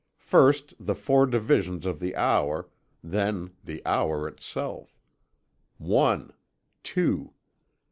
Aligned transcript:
First, 0.17 0.73
the 0.79 0.95
four 0.95 1.27
divisions 1.27 1.85
of 1.85 1.99
the 1.99 2.15
hour, 2.15 2.67
then 3.03 3.51
the 3.63 3.85
hour 3.85 4.27
itself. 4.27 4.99
One, 5.77 6.33
Two. 6.81 7.33